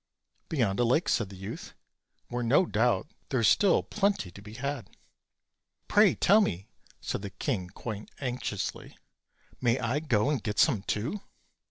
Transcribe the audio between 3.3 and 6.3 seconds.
is still plenty to be had." "Pray